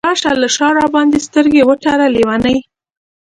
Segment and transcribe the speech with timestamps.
[0.07, 2.57] راشه له شاه راباندې سترګې وتړه لیونۍ!